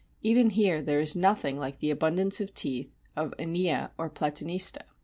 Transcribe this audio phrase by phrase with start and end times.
[0.23, 4.81] Even here there is nothing like the abundance of teeth of Inia or Platanista.